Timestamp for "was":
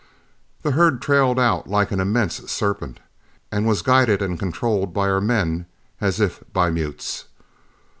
3.67-3.83